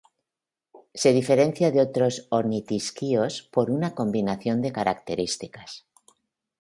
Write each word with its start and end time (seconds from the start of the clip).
Se 0.95 1.13
diferencia 1.13 1.69
de 1.69 1.79
otros 1.79 2.25
ornitisquios 2.31 3.43
por 3.53 3.69
una 3.69 3.93
combinación 3.93 4.59
de 4.63 4.71
características. 4.73 5.85